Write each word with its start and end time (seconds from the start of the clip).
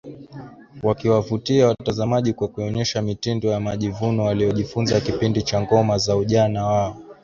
wakiwavutia 0.83 1.67
watazamaji 1.67 2.33
kwa 2.33 2.47
kuonyesha 2.47 3.01
mitindo 3.01 3.49
ya 3.49 3.59
majivuno 3.59 4.23
waliyojifunza 4.23 5.01
kipindi 5.01 5.41
cha 5.43 5.61
ngoma 5.61 5.97
za 5.97 6.15
ujana 6.15 6.65
wao 6.65 6.97